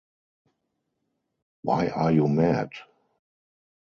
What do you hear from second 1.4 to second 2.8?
Why are you mad?